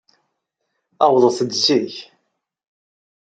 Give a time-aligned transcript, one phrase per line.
[1.05, 1.93] Awḍet-d zik.